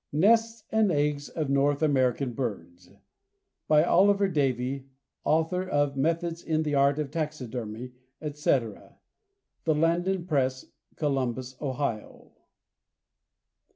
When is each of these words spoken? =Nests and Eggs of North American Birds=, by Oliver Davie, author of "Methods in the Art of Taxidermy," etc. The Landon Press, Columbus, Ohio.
=Nests 0.11 0.63
and 0.71 0.91
Eggs 0.91 1.29
of 1.29 1.47
North 1.51 1.83
American 1.83 2.33
Birds=, 2.33 2.89
by 3.67 3.83
Oliver 3.83 4.27
Davie, 4.27 4.87
author 5.23 5.61
of 5.61 5.95
"Methods 5.95 6.41
in 6.43 6.63
the 6.63 6.73
Art 6.73 6.97
of 6.97 7.11
Taxidermy," 7.11 7.91
etc. 8.19 8.97
The 9.65 9.75
Landon 9.75 10.25
Press, 10.25 10.65
Columbus, 10.95 11.55
Ohio. 11.61 12.31